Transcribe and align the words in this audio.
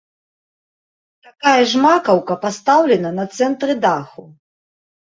Такая 1.27 1.61
ж 1.73 1.83
макаўка 1.85 2.33
пастаўлена 2.47 3.09
па 3.21 3.25
цэнтры 3.39 3.73
даху. 3.87 4.31